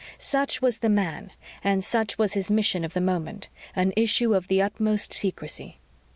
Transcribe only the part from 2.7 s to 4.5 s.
of the moment an issue of